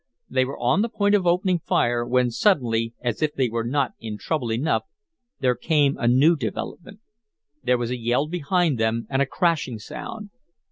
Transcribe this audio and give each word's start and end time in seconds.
They 0.27 0.45
were 0.45 0.57
on 0.57 0.81
the 0.81 0.89
point 0.89 1.13
of 1.13 1.27
opening 1.27 1.59
fire, 1.59 2.03
when 2.03 2.31
suddenly, 2.31 2.95
as 3.03 3.21
if 3.21 3.35
they 3.35 3.49
were 3.49 3.63
not 3.63 3.91
in 3.99 4.17
trouble 4.17 4.51
enough, 4.51 4.81
there 5.41 5.53
came 5.53 5.95
a 5.99 6.07
new 6.07 6.35
development. 6.35 7.01
There 7.61 7.77
was 7.77 7.91
a 7.91 7.99
yell 7.99 8.27
behind 8.27 8.79
them, 8.79 9.05
and 9.11 9.21
a 9.21 9.27
crashing 9.27 9.77
sound. 9.77 10.31